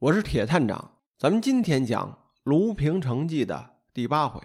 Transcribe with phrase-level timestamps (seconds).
[0.00, 2.12] 我是铁探长，咱们今天讲
[2.44, 4.40] 《卢平城记》的第八回。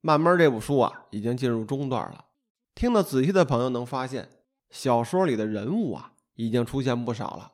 [0.00, 2.24] 慢慢这部书啊，已经进入中段了。
[2.74, 4.28] 听得仔细的朋友能发现，
[4.68, 7.52] 小说里的人物啊，已经出现不少了。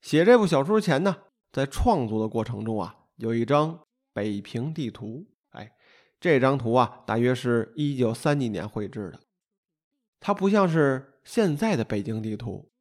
[0.00, 1.18] 写这部小说前呢，
[1.52, 3.78] 在创作的过程中啊，有一张
[4.12, 5.24] 北平地图。
[5.50, 5.70] 哎，
[6.18, 9.20] 这张图啊，大约是一九三几年绘制的。
[10.18, 12.72] 它不像是现在的北京地图，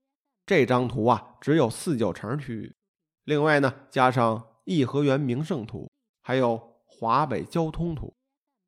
[0.43, 2.75] 这张图啊，只有四九城区域。
[3.23, 8.16] 另外呢，加上颐和园名胜图，还有华北交通图、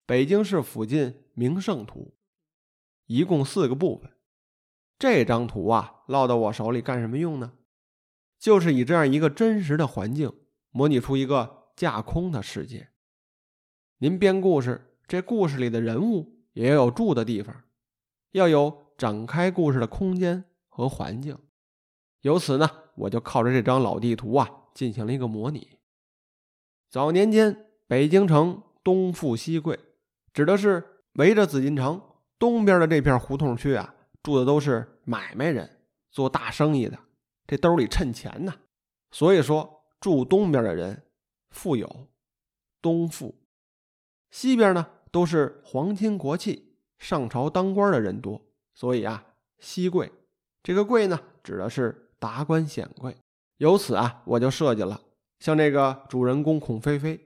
[0.05, 2.13] 北京市附近名胜图，
[3.07, 4.12] 一共四个部分。
[4.99, 7.53] 这张图啊，落到我手里干什么用呢？
[8.38, 10.31] 就是以这样一个真实的环境，
[10.70, 12.90] 模拟出一个架空的世界。
[13.98, 17.63] 您编故事，这故事里的人物也要有住的地方，
[18.31, 21.38] 要有展开故事的空间和环境。
[22.21, 22.82] 由此呢。
[22.95, 25.77] 我就靠着这张老地图啊，进行了一个模拟。
[26.89, 29.79] 早年间，北京城东富西贵，
[30.31, 31.99] 指的是围着紫禁城
[32.37, 35.79] 东边的这片胡同区啊，住的都是买卖人，
[36.12, 36.99] 做大生意的，
[37.48, 38.53] 这兜里趁钱呢。
[39.12, 41.03] 所以说，住东边的人
[41.49, 42.07] 富有，
[42.79, 43.34] 东富；
[44.29, 48.41] 西边呢，都是皇亲国戚，上朝当官的人多，
[48.75, 49.25] 所以啊，
[49.57, 50.12] 西贵。
[50.62, 52.02] 这个贵呢，指的是。
[52.24, 53.18] 达官显贵，
[53.57, 55.02] 由此啊，我就设计了
[55.40, 57.20] 像这个主人公孔飞飞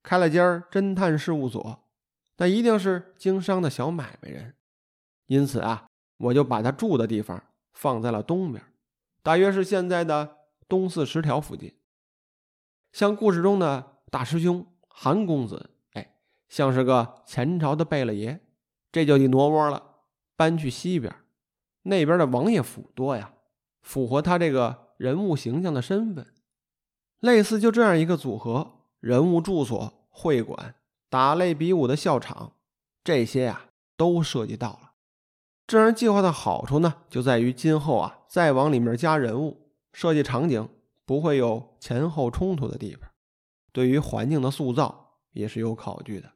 [0.00, 1.88] 开了间侦探事务所，
[2.36, 4.54] 那一定是经商的小买卖人，
[5.26, 5.88] 因此啊，
[6.18, 8.64] 我就把他住的地方放在了东边，
[9.24, 10.36] 大约是现在的
[10.68, 11.74] 东四十条附近。
[12.92, 16.14] 像故事中的大师兄韩公子，哎，
[16.48, 18.38] 像是个前朝的贝勒爷，
[18.92, 19.96] 这就得挪窝了，
[20.36, 21.12] 搬去西边，
[21.82, 23.32] 那边的王爷府多呀。
[23.84, 26.26] 符合他这个人物形象的身份，
[27.20, 30.74] 类似就这样一个组合：人物住所、会馆、
[31.08, 32.54] 打擂比武的校场，
[33.04, 34.92] 这些呀都涉及到了。
[35.66, 40.68] 这样计划的好处呢，就在于今后啊再往里面加人物、设计场景，
[41.04, 43.10] 不会有前后冲突的地方。
[43.72, 46.32] 对于环境的塑造也是有考据的。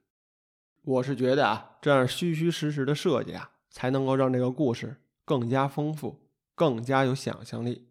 [0.82, 6.27] 我是觉得啊，这样虚虚实实的设计啊，才能够让这个故事更加丰富。
[6.58, 7.88] 更加有想象力。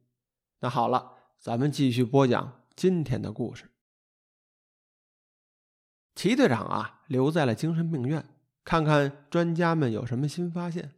[0.60, 3.72] 那好了，咱们继续播讲今天的故事。
[6.14, 8.28] 齐队长啊，留在了精神病院，
[8.66, 10.92] 看看专家们有什么新发现。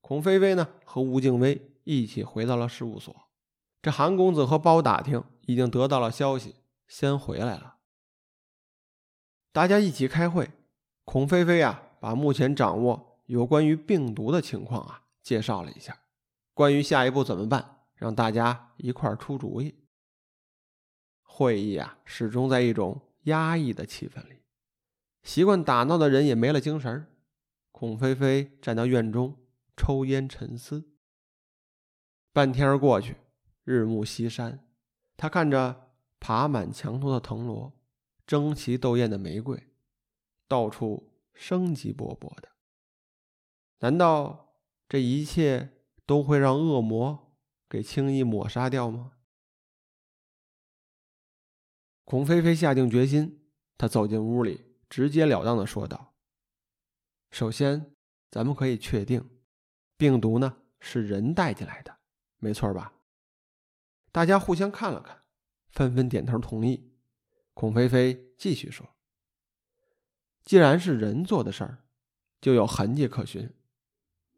[0.00, 3.14] 孔飞飞呢，和吴敬威一起回到了事务所。
[3.80, 6.54] 这韩公子和包打听已经得到了消息，
[6.86, 7.78] 先回来了。
[9.50, 10.50] 大家一起开会。
[11.04, 16.01] 孔飞飞啊，把目前掌握有关于病毒的情况啊，介绍了一下。
[16.54, 19.74] 关于下一步怎么办，让大家一块儿出主意。
[21.22, 24.42] 会议啊，始终在一种压抑的气氛里，
[25.22, 27.06] 习惯打闹的人也没了精神。
[27.70, 29.36] 孔飞飞站到院中
[29.76, 30.92] 抽烟沉思。
[32.32, 33.16] 半天过去，
[33.64, 34.66] 日暮西山，
[35.16, 37.72] 他看着爬满墙头的藤萝，
[38.26, 39.68] 争奇斗艳的玫瑰，
[40.46, 42.50] 到处生机勃勃的。
[43.78, 44.54] 难道
[44.86, 45.70] 这一切？
[46.04, 47.36] 都会让恶魔
[47.68, 49.12] 给轻易抹杀掉吗？
[52.04, 53.48] 孔飞飞下定决心，
[53.78, 56.14] 他走进屋里，直截了当的说道
[57.30, 57.94] ：“首先，
[58.30, 59.30] 咱们可以确定，
[59.96, 61.96] 病毒呢是人带进来的，
[62.38, 62.92] 没错吧？”
[64.12, 65.22] 大家互相看了看，
[65.70, 66.92] 纷纷点头同意。
[67.54, 68.86] 孔飞飞继续说
[70.44, 71.84] ：“既然是人做的事儿，
[72.40, 73.48] 就有痕迹可循。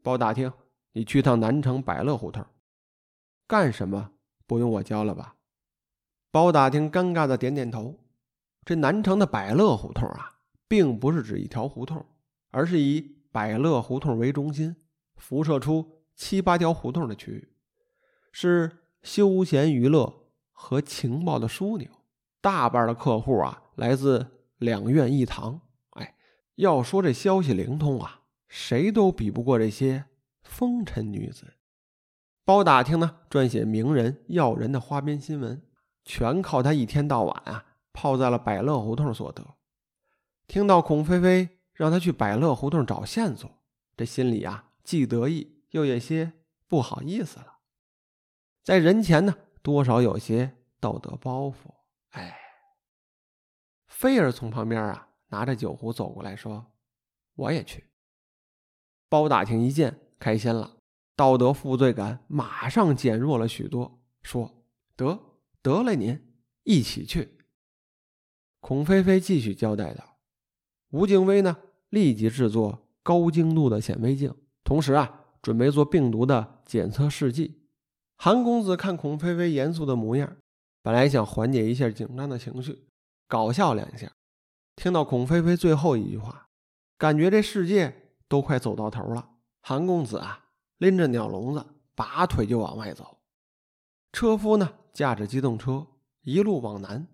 [0.03, 0.53] 包打听。”
[0.97, 2.47] 你去趟南城百乐胡同，
[3.49, 4.13] 干什么？
[4.47, 5.35] 不用我教了吧？
[6.31, 7.99] 包打听尴尬的点点头。
[8.65, 10.39] 这南城的百乐胡同啊，
[10.69, 12.07] 并不是指一条胡同，
[12.53, 13.01] 而是以
[13.33, 14.77] 百乐胡同为中心，
[15.17, 17.49] 辐射出七八条胡同的区域，
[18.31, 21.89] 是休闲娱乐和情报的枢纽。
[22.41, 24.25] 大半的客户啊，来自
[24.59, 25.61] 两院一堂。
[25.91, 26.15] 哎，
[26.55, 30.05] 要说这消息灵通啊，谁都比不过这些。
[30.45, 31.55] 风尘女子，
[32.45, 35.67] 包打听呢，撰写名人要人的花边新闻，
[36.05, 39.57] 全靠他一天到晚啊泡在了百乐胡同所得。
[40.47, 43.51] 听到孔飞飞让他去百乐胡同找线索，
[43.97, 46.33] 这心里啊既得意又有些
[46.69, 47.61] 不好意思了，
[48.63, 51.55] 在人前呢多少有些道德包袱。
[52.11, 52.39] 哎，
[53.87, 56.73] 菲儿从旁边啊拿着酒壶走过来说
[57.35, 57.89] ：“我也去。”
[59.09, 60.01] 包打听一见。
[60.19, 60.77] 开心了，
[61.17, 64.01] 道德负罪感马上减弱了许多。
[64.23, 64.65] 说
[64.97, 65.21] 得
[65.63, 66.19] 得了，您
[66.63, 67.39] 一起去。
[68.61, 70.17] 孔飞飞继续交代道
[70.93, 71.57] ：“吴敬威呢，
[71.91, 77.61] 立即制作高精度的显微镜，同时啊，准备做病毒的检测试剂。”
[78.17, 80.37] 韩公子看孔飞飞严肃的模样，
[80.83, 82.87] 本来想缓解一下紧张的情绪，
[83.29, 84.11] 搞笑两下。
[84.77, 86.47] 听到孔飞飞最后一句话，
[86.97, 89.33] 感觉这世界都快走到头了。
[89.67, 90.45] 韩公子啊，
[90.77, 91.65] 拎着鸟笼子，
[91.95, 93.21] 拔腿就往外走。
[94.13, 95.87] 车夫呢，驾着机动车
[96.21, 97.09] 一路往南，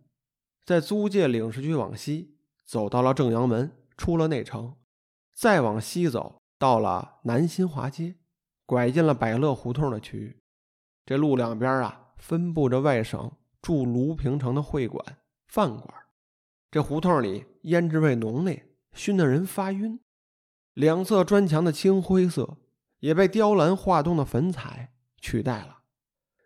[0.64, 4.74] 在租界领事局往西，走到了正阳门，出了内城，
[5.32, 8.16] 再往西走到了南新华街，
[8.66, 10.36] 拐进了百乐胡同的区域。
[11.06, 13.30] 这路两边啊，分布着外省
[13.62, 15.94] 驻卢平城的会馆、饭馆。
[16.68, 20.00] 这胡同里胭脂味浓烈，熏得人发晕。
[20.74, 22.58] 两侧砖墙的青灰色
[23.00, 25.82] 也被雕栏画栋的粉彩取代了，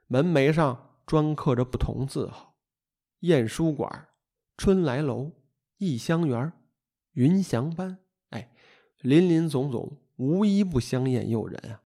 [0.06, 2.56] 门楣上专刻着不同字号：
[3.20, 4.08] 燕书馆、
[4.56, 5.32] 春来楼、
[5.78, 6.52] 逸香园、
[7.12, 7.98] 云祥班。
[8.30, 8.50] 哎，
[9.00, 11.82] 林林总总，无一不香艳诱人啊！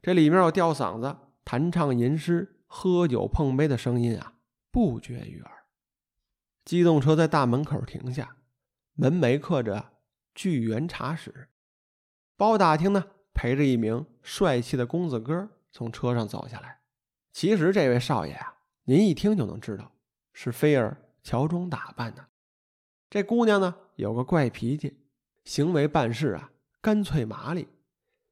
[0.00, 1.16] 这里面有吊嗓子。
[1.44, 4.34] 弹唱吟诗、喝酒碰杯的声音啊，
[4.70, 5.50] 不绝于耳。
[6.62, 8.36] 机动车在大门口停下，
[8.92, 9.92] 门楣刻着
[10.34, 11.48] “聚源茶室”。
[12.38, 13.04] 包打听呢，
[13.34, 16.78] 陪着一名帅气的公子哥从车上走下来。
[17.32, 19.90] 其实这位少爷啊，您一听就能知道
[20.32, 22.28] 是菲儿乔装打扮的。
[23.10, 25.00] 这姑娘呢，有个怪脾气，
[25.44, 27.66] 行为办事啊，干脆麻利。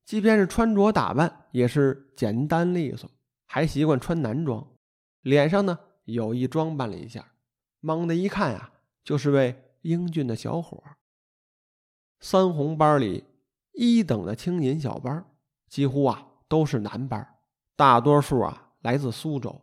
[0.05, 3.11] 即便是穿着打扮也是简单利索，
[3.47, 4.65] 还习惯穿男装，
[5.23, 7.33] 脸上呢有意装扮了一下，
[7.81, 8.73] 猛的一看啊，
[9.03, 10.81] 就是位英俊的小伙。
[12.21, 13.25] 三红班里
[13.77, 15.25] 一等的青年小班，
[15.69, 17.37] 几乎啊都是男班，
[17.77, 19.63] 大多数啊来自苏州，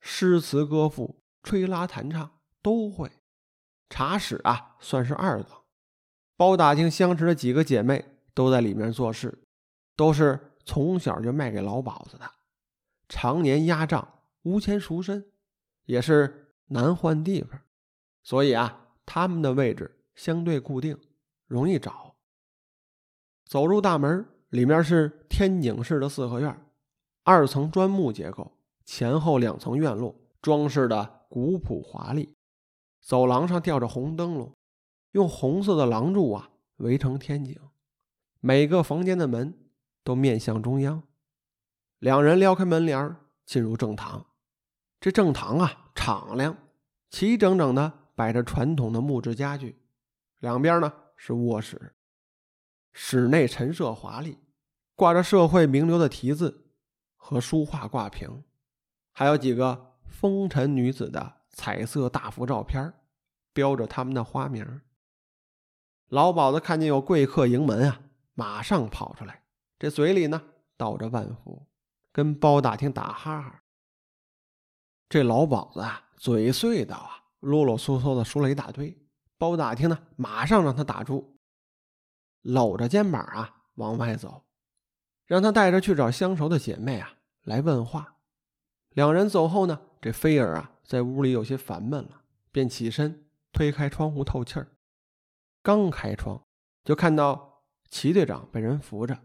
[0.00, 3.12] 诗词歌赋、吹拉弹唱都会。
[3.88, 5.52] 茶室啊算是二等，
[6.36, 9.38] 包打听相识的几个姐妹都在里面做事。
[9.94, 12.24] 都是从小就卖给老鸨子的，
[13.06, 15.30] 常年压账，无钱赎身，
[15.84, 17.60] 也是难换地方，
[18.22, 20.98] 所以啊，他们的位置相对固定，
[21.46, 22.11] 容易找。
[23.52, 26.58] 走入大门，里面是天井式的四合院，
[27.22, 28.50] 二层砖木结构，
[28.86, 32.34] 前后两层院落，装饰的古朴华丽。
[33.02, 34.56] 走廊上吊着红灯笼，
[35.10, 37.54] 用红色的廊柱啊围成天井，
[38.40, 39.54] 每个房间的门。
[40.02, 41.02] 都面向中央，
[41.98, 43.14] 两人撩开门帘
[43.44, 44.24] 进入正堂。
[44.98, 46.56] 这正堂啊，敞亮，
[47.10, 49.76] 齐整整的摆着传统的木质家具。
[50.38, 51.94] 两边呢是卧室，
[52.92, 54.38] 室内陈设华丽，
[54.94, 56.66] 挂着社会名流的题字
[57.16, 58.44] 和书画挂屏，
[59.12, 62.92] 还有几个风尘女子的彩色大幅照片，
[63.52, 64.80] 标着他们的花名。
[66.08, 68.00] 老鸨子看见有贵客迎门啊，
[68.34, 69.42] 马上跑出来。
[69.78, 70.42] 这嘴里呢
[70.76, 71.66] 道着万福，
[72.12, 73.62] 跟包打听打哈哈。
[75.08, 78.96] 这老鸨子啊，嘴碎的啊，啰啰嗦嗦的说了一大堆。
[79.38, 81.31] 包打听呢，马上让他打住，
[82.42, 84.44] 搂着肩膀啊往外走，
[85.26, 88.16] 让他带着去找相熟的姐妹啊来问话。
[88.90, 94.68] 两人走后呢，这菲儿啊在屋里有些烦闷了，便起身推开窗户透气儿。
[95.62, 96.44] 刚开窗，
[96.84, 99.18] 就看到齐队长被人扶着。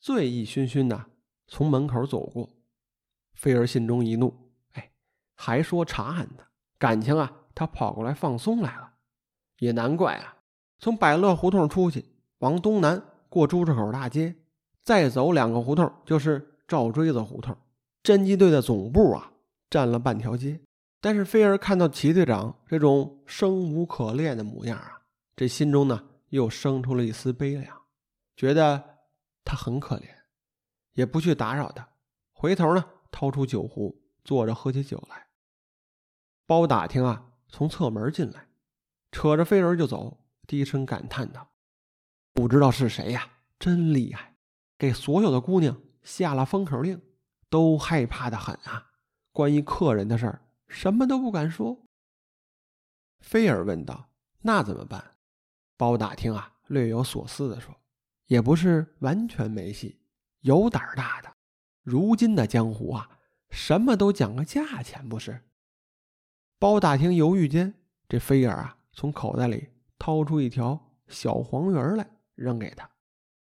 [0.00, 1.06] 醉意醺醺的
[1.46, 2.50] 从门口走过，
[3.34, 4.92] 菲儿心中一怒，哎，
[5.34, 6.44] 还说查案呢，
[6.78, 8.94] 感情啊，他跑过来放松来了，
[9.58, 10.36] 也难怪啊。
[10.78, 12.04] 从百乐胡同出去，
[12.38, 14.34] 往东南过朱市口大街，
[14.82, 17.56] 再走两个胡同就是赵锥子胡同。
[18.02, 19.32] 侦缉队的总部啊，
[19.70, 20.60] 占了半条街。
[21.00, 25.02] 但是菲儿看到齐队长这种生无可恋的模样啊，
[25.36, 27.82] 这心中呢又生出了一丝悲凉，
[28.36, 28.98] 觉得。
[29.50, 30.04] 他很可怜，
[30.92, 31.88] 也不去打扰他。
[32.32, 35.28] 回头呢，掏出酒壶，坐着喝起酒来。
[36.44, 38.46] 包打听啊，从侧门进来，
[39.10, 41.48] 扯着飞儿就走，低声感叹道
[42.38, 43.28] ：“不知道是谁呀，
[43.58, 44.36] 真厉害，
[44.78, 47.02] 给所有的姑娘下了封口令，
[47.50, 48.92] 都害怕的很啊。
[49.32, 51.76] 关于客人的事儿，什么都不敢说。”
[53.18, 54.10] 菲儿问道
[54.42, 55.16] ：“那怎么办？”
[55.76, 57.74] 包打听啊，略有所思的说。
[58.26, 59.98] 也不是完全没戏，
[60.42, 61.32] 有胆儿大的。
[61.82, 63.18] 如今的江湖啊，
[63.50, 65.42] 什么都讲个价钱，不是？
[66.60, 67.74] 包打听犹豫间，
[68.08, 70.78] 这菲儿啊，从口袋里掏出一条
[71.08, 72.88] 小黄鱼来，扔给他。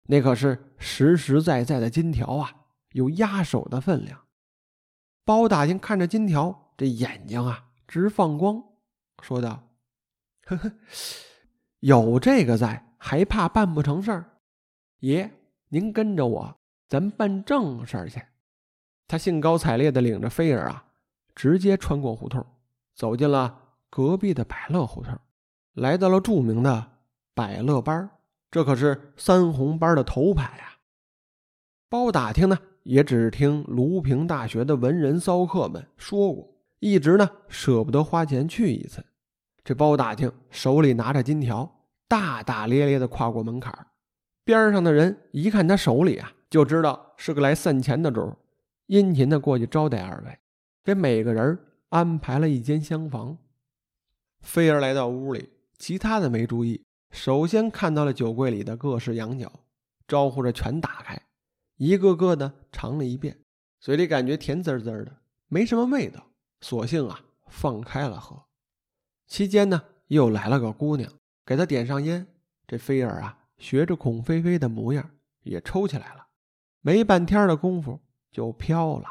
[0.04, 2.52] 那可是实实在在的金条啊，
[2.94, 4.20] 有压手的分量。
[5.24, 8.64] 包大厅看着金条，这眼睛啊直放光，
[9.22, 9.70] 说道
[10.48, 10.72] ：“呵呵，
[11.82, 14.26] 有这个在，还怕办不成事儿？
[15.02, 15.32] 爷，
[15.68, 16.58] 您跟着我，
[16.88, 18.20] 咱办正事儿去。”
[19.08, 20.86] 他兴高采烈地领着菲儿啊，
[21.36, 22.44] 直接穿过胡同，
[22.96, 25.16] 走进了隔壁的百乐胡同，
[25.74, 26.92] 来到了著名的
[27.36, 28.10] 百乐班儿
[28.52, 30.78] 这可是三红班的头牌呀。
[31.88, 39.04] 包打听呢，也只听卢平大学的文人骚客们说过，一直呢舍不得花钱去一次。
[39.64, 43.88] 这包打听手里拿着金条，大大咧咧的跨过门槛
[44.44, 48.36] 边上的人一看他手里啊，就知道是个来散钱的主，
[48.88, 50.40] 殷勤的过去招待二位，
[50.84, 53.38] 给每个人安排了一间厢房。
[54.42, 56.84] 菲儿来到屋里，其他的没注意。
[57.12, 59.52] 首先看到了酒柜里的各式羊角，
[60.08, 61.22] 招呼着全打开，
[61.78, 63.40] 一个个的尝了一遍，
[63.80, 66.28] 嘴里感觉甜滋滋的，没什么味道，
[66.62, 68.46] 索性啊放开了喝。
[69.28, 71.12] 期间呢，又来了个姑娘，
[71.46, 72.28] 给他点上烟。
[72.68, 75.10] 这菲儿啊，学着孔菲菲的模样，
[75.42, 76.28] 也抽起来了。
[76.82, 78.00] 没半天的功夫
[78.32, 79.08] 就飘了。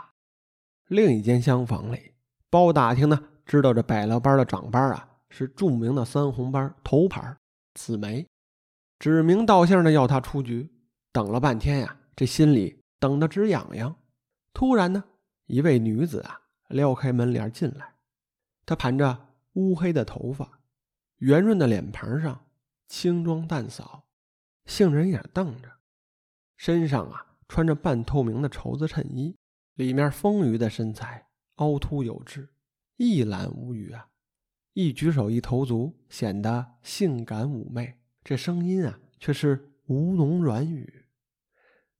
[0.86, 2.12] 另一间厢房里，
[2.48, 7.36] 包打听呢，知道这百乐班的长班啊，是著名的三红班头牌。
[7.78, 8.26] 紫梅
[8.98, 10.68] 指名道姓的要他出局，
[11.12, 13.94] 等了半天呀，这心里等得直痒痒。
[14.52, 15.04] 突然呢，
[15.46, 17.94] 一位女子啊撩开门帘进来，
[18.66, 20.60] 她盘着乌黑的头发，
[21.18, 22.44] 圆润的脸盘上
[22.88, 24.08] 轻妆淡扫，
[24.66, 25.70] 杏仁眼瞪着，
[26.56, 29.36] 身上啊穿着半透明的绸子衬衣，
[29.74, 32.48] 里面丰腴的身材凹凸有致，
[32.96, 34.08] 一览无余啊。
[34.78, 41.06] 一举手一投足显得性感妩媚，这声音啊却是吴侬软语。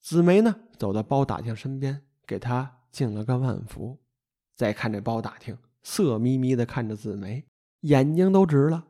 [0.01, 3.99] 紫梅呢走到包打听身边，给他敬了个万福。
[4.55, 7.45] 再看这包打听，色眯眯的看着紫梅，
[7.81, 8.87] 眼睛都直了。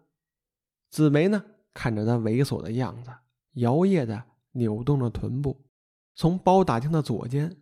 [0.90, 1.42] 紫梅呢
[1.73, 3.11] 看着他猥琐的样子，
[3.52, 5.64] 摇曳的扭动着臀部，
[6.14, 7.57] 从包打听的左肩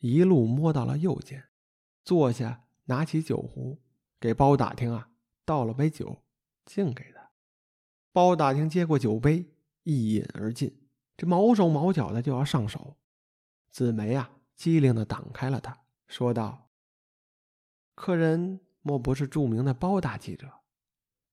[0.00, 1.42] 一路摸到了右肩，
[2.04, 3.80] 坐下拿起酒壶
[4.20, 5.06] 给包打听啊。
[5.44, 6.22] 倒了杯酒，
[6.64, 7.30] 敬给他。
[8.12, 9.46] 包打听接过酒杯，
[9.84, 10.76] 一饮而尽。
[11.16, 12.96] 这毛手毛脚的就要上手，
[13.70, 16.70] 紫梅啊，机灵的挡开了他，说道
[17.94, 20.50] ：“客人莫不是著名的包大记者？”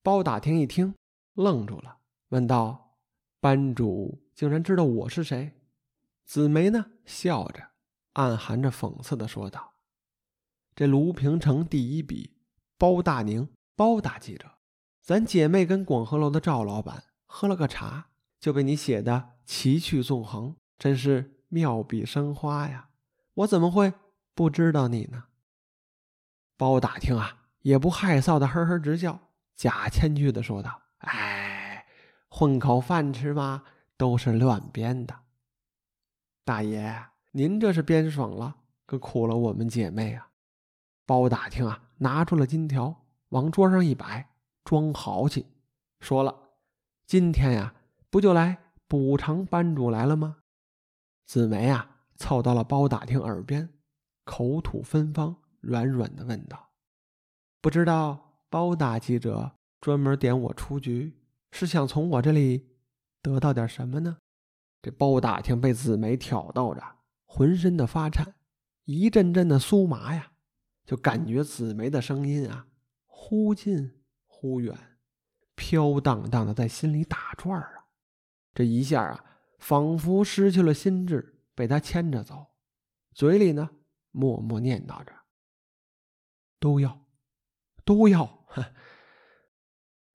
[0.03, 0.93] 包打听一听，
[1.33, 1.99] 愣住了，
[2.29, 2.99] 问道
[3.41, 5.59] ：“班主竟然知道我是谁？”
[6.25, 7.71] 紫梅呢，笑着，
[8.13, 9.73] 暗含着讽刺的说道
[10.75, 12.37] ：“这卢平城第一笔，
[12.77, 14.53] 包大宁。”包大记者，
[15.03, 18.07] 咱姐妹跟广和楼的赵老板喝了个茶，
[18.39, 22.89] 就被你写的奇趣纵横，真是妙笔生花呀！
[23.35, 23.93] 我怎么会
[24.33, 25.25] 不知道你呢？
[26.57, 31.85] 包打听啊，也不害臊的呵呵直笑，假谦虚的说道：“哎，
[32.29, 33.63] 混口饭吃嘛，
[33.95, 35.15] 都是乱编的。
[36.43, 38.55] 大爷，您这是编爽了，
[38.87, 40.29] 可苦了我们姐妹啊！”
[41.05, 43.03] 包打听啊，拿出了金条。
[43.29, 44.29] 往桌上一摆，
[44.63, 45.45] 装豪气，
[45.99, 46.51] 说了
[47.05, 47.75] ：“今天呀，
[48.09, 48.57] 不就来
[48.87, 50.37] 补偿班主来了吗？”
[51.27, 53.69] 紫梅啊，凑到了包打听耳边，
[54.23, 56.69] 口吐芬芳，软软的问道
[57.61, 61.19] ：“不知道包大记者专门点我出局，
[61.51, 62.69] 是想从我这里
[63.21, 64.17] 得到点什么呢？”
[64.81, 66.81] 这包打听被紫梅挑逗着，
[67.25, 68.35] 浑身的发颤，
[68.85, 70.31] 一阵阵的酥麻呀，
[70.85, 72.67] 就感觉紫梅的声音啊。
[73.19, 74.77] 忽近忽远，
[75.55, 77.87] 飘荡荡的在心里打转啊！
[78.53, 79.25] 这一下啊，
[79.57, 82.45] 仿佛失去了心智，被他牵着走，
[83.13, 83.71] 嘴里呢
[84.11, 85.11] 默默念叨着
[86.61, 87.05] ：“都要，
[87.83, 88.45] 都要。”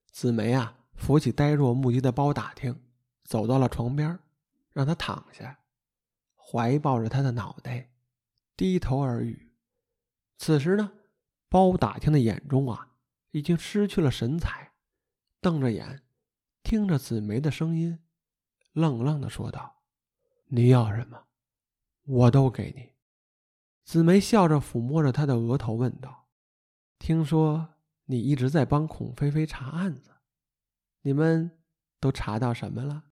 [0.09, 2.81] 紫梅啊，扶起呆若木鸡的包打听，
[3.25, 4.17] 走到了床边，
[4.71, 5.59] 让他躺下，
[6.35, 7.91] 怀抱着他的脑袋，
[8.55, 9.51] 低头耳语。
[10.37, 10.93] 此时呢，
[11.49, 12.91] 包打听的眼中啊。
[13.33, 14.73] 已经失去了神采，
[15.41, 16.03] 瞪着眼，
[16.61, 17.97] 听着紫梅的声音，
[18.73, 19.81] 愣愣的说道
[20.45, 21.25] ：“你要什么，
[22.05, 22.93] 我都给你。”
[23.83, 26.27] 紫梅笑着抚摸着他的额头，问道
[26.99, 27.73] ：“听说
[28.05, 30.11] 你一直在帮孔菲菲查案子，
[31.01, 31.59] 你们
[31.99, 33.05] 都查到什么了？”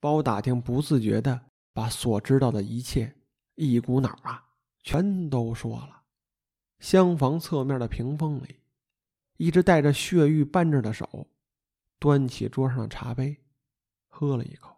[0.00, 3.16] 包打听不自觉的把所知道的一切
[3.54, 4.44] 一股脑啊
[4.82, 6.02] 全都说了。
[6.80, 8.65] 厢房侧面的屏风里。
[9.36, 11.28] 一只带着血玉扳着的手，
[11.98, 13.38] 端起桌上的茶杯，
[14.06, 14.76] 喝了一口。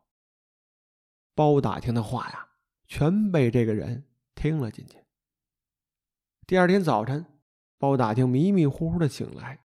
[1.34, 2.48] 包打听的话呀，
[2.86, 4.98] 全被这个人听了进去。
[6.46, 7.24] 第二天早晨，
[7.78, 9.60] 包打听迷迷糊糊的醒来，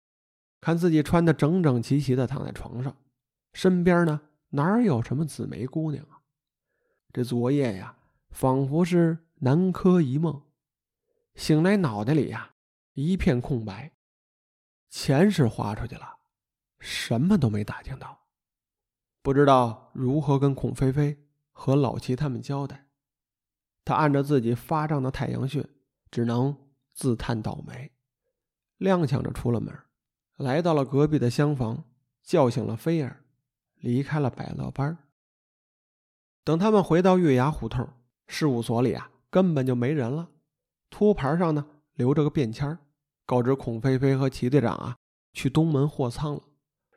[0.61, 2.95] 看自己穿的整整齐齐的躺在床上，
[3.55, 4.21] 身边呢
[4.51, 6.21] 哪有什么紫梅姑娘啊？
[7.13, 7.97] 这昨夜呀，
[8.31, 10.43] 仿佛是南柯一梦，
[11.35, 12.55] 醒来脑袋里呀
[12.93, 13.93] 一片空白，
[14.93, 16.19] 钱是花出去了，
[16.79, 18.27] 什么都没打听到，
[19.23, 21.19] 不知道如何跟孔飞飞
[21.51, 22.89] 和老齐他们交代。
[23.87, 25.67] 他按着自己发胀的太阳穴，
[26.11, 26.55] 只能
[26.93, 27.91] 自叹倒霉，
[28.81, 29.75] 踉跄着出了门，
[30.37, 31.85] 来到了隔壁的厢房，
[32.23, 33.25] 叫醒了菲儿，
[33.77, 34.99] 离开了百乐班。
[36.45, 37.89] 等他们回到月牙胡同
[38.27, 40.29] 事务所里啊，根本就没人了。
[40.91, 42.79] 托盘上呢留着个便签
[43.27, 44.97] 告知孔飞飞和齐队长啊
[45.33, 46.43] 去东门货仓了，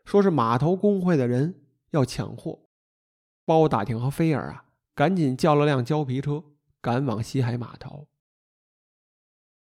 [0.04, 2.68] 说是码头工会的人要抢货。
[3.46, 6.44] 包打听和菲儿啊，赶紧叫了辆胶皮车。
[6.82, 8.08] 赶往西海码头，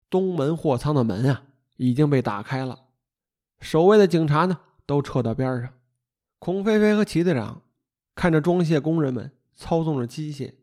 [0.09, 1.43] 东门货仓的门啊
[1.77, 2.85] 已经被打开了，
[3.59, 5.71] 守卫的警察呢都撤到边上。
[6.39, 7.61] 孔飞飞和齐队长
[8.15, 10.55] 看着装卸工人们操纵着机械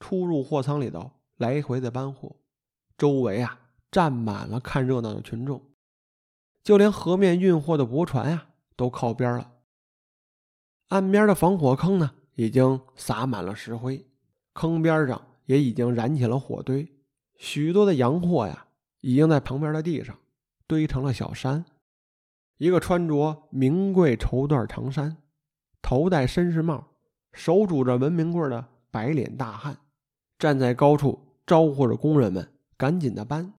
[0.00, 2.36] 出入货仓里头来回的搬货，
[2.96, 5.62] 周围啊站满了看热闹的群众，
[6.62, 9.52] 就连河面运货的驳船呀都靠边了。
[10.88, 14.06] 岸边的防火坑呢已经撒满了石灰，
[14.52, 15.22] 坑边上。
[15.46, 16.92] 也已经燃起了火堆，
[17.36, 18.66] 许多的洋货呀，
[19.00, 20.18] 已经在旁边的地上
[20.66, 21.64] 堆成了小山。
[22.58, 25.18] 一个穿着名贵绸缎长衫、
[25.80, 26.88] 头戴绅士帽、
[27.32, 29.78] 手拄着文明棍的白脸大汉，
[30.36, 33.54] 站在高处招呼着工人们赶紧的搬。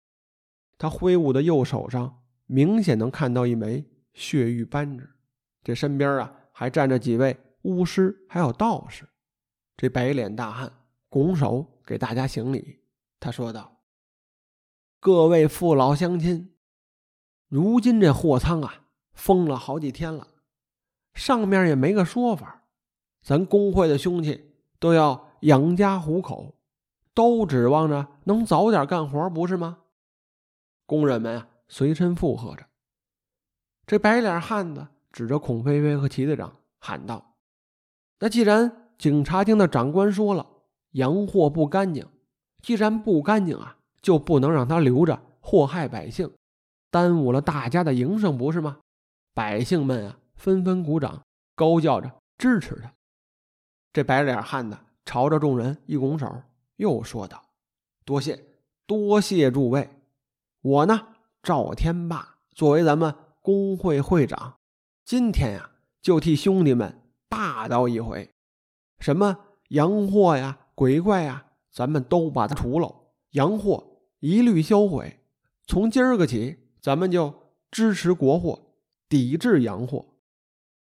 [0.78, 5.08] 他挥舞的右手上明显能看到一枚血玉扳指，
[5.62, 9.08] 这身边啊还站着几位巫师，还有道士。
[9.76, 10.72] 这白脸大汉
[11.08, 11.72] 拱手。
[11.86, 12.80] 给大家行礼，
[13.20, 13.76] 他说道
[14.98, 16.52] ：“各位父老乡亲，
[17.46, 20.26] 如今这货仓啊封了好几天了，
[21.14, 22.64] 上面也没个说法。
[23.22, 26.58] 咱工会的兄弟都要养家糊口，
[27.14, 29.78] 都指望着能早点干活，不是吗？”
[30.86, 32.64] 工人们啊随身附和着。
[33.86, 37.36] 这白脸汉子指着孔飞飞和齐队长喊道
[38.18, 40.52] ：“那既然警察厅的长官说了。”
[40.92, 42.08] 洋货不干净，
[42.62, 46.32] 既然不干净啊，就不能让他留着祸害百姓，
[46.90, 48.78] 耽误了大家的营生，不是吗？
[49.34, 51.22] 百姓们啊，纷纷鼓掌，
[51.54, 52.90] 高叫着支持他。
[53.92, 56.42] 这白脸汉子朝着众人一拱手，
[56.76, 57.42] 又说道
[58.06, 58.42] ：“多谢，
[58.86, 59.95] 多谢诸位！
[60.66, 64.56] 我呢，赵天霸作为咱们工会会长，
[65.04, 65.70] 今天呀，
[66.02, 68.28] 就替兄弟们霸道一回。
[68.98, 72.92] 什么洋货呀？”鬼怪呀，咱们都把它除了，
[73.30, 75.20] 洋货一律销毁。
[75.68, 77.32] 从今儿个起，咱们就
[77.70, 78.60] 支持国货，
[79.08, 80.04] 抵制洋货。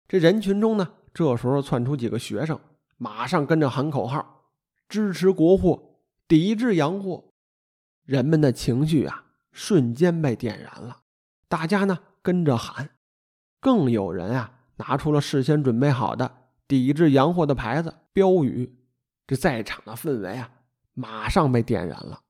[0.08, 2.60] 这人群中呢，这时候窜出几个学生，
[2.98, 4.46] 马上跟着喊口号：
[4.90, 7.26] 支持国货，抵制洋货。
[8.04, 11.02] 人们的情绪啊，瞬间被点燃了。
[11.48, 12.90] 大家呢跟着喊，
[13.60, 16.32] 更有人啊拿出了事先准备好的
[16.68, 18.78] 抵制洋货的牌子、标语。
[19.26, 20.52] 这在场的氛围啊，
[20.94, 22.22] 马上被点燃了。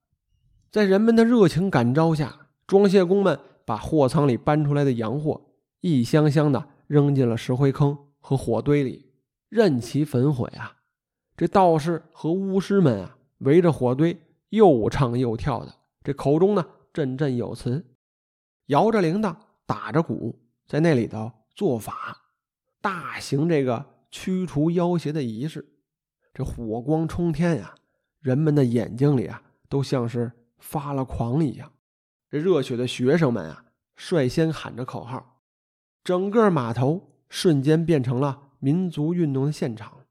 [0.72, 5.42] 在人们的热情感召下，装卸工们把货仓里搬出来的洋货
[5.82, 9.14] 一箱箱的扔进了石灰坑和火堆里，
[9.48, 10.78] 任其焚毁啊！
[11.36, 16.66] 这道士和巫师们啊，围着火堆又唱又跳的，这口中呢
[17.00, 17.96] 振振有词，
[18.66, 19.34] 摇着铃铛，
[19.66, 22.34] 打着鼓，在那里头做法，
[22.82, 25.66] 大型这个驱除妖邪的仪式。
[26.34, 27.74] 这火光冲天呀，
[28.20, 31.72] 人们的眼睛里啊，都像是发了狂一样。
[32.30, 33.64] 这热血的学生们啊，
[33.96, 35.42] 率先喊着口号，
[36.04, 40.06] 整个码头瞬间变成了民族运动的现场。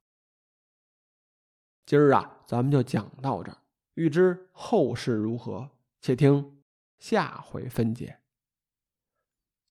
[1.84, 3.58] 今儿啊，咱们就讲到这儿。
[3.92, 5.68] 欲知后事如何，
[6.00, 6.57] 且听
[6.98, 8.17] 下回分解。